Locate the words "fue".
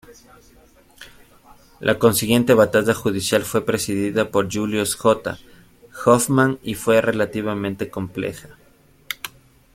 3.43-3.63, 6.73-7.01